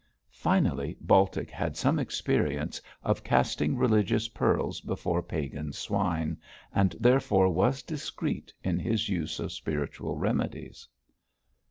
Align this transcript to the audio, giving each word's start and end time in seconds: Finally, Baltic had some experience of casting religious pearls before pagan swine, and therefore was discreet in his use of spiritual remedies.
Finally, 0.33 0.97
Baltic 0.99 1.51
had 1.51 1.77
some 1.77 1.99
experience 1.99 2.81
of 3.03 3.23
casting 3.23 3.77
religious 3.77 4.27
pearls 4.29 4.81
before 4.81 5.21
pagan 5.21 5.71
swine, 5.73 6.39
and 6.73 6.95
therefore 6.99 7.49
was 7.49 7.83
discreet 7.83 8.51
in 8.63 8.79
his 8.79 9.09
use 9.09 9.39
of 9.39 9.51
spiritual 9.51 10.17
remedies. 10.17 10.87